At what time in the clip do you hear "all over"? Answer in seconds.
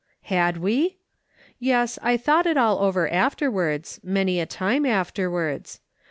2.57-3.07